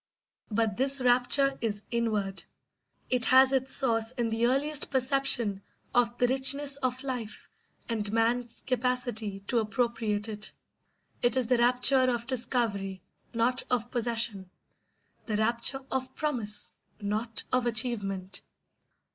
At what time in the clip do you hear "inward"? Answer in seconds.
1.91-2.43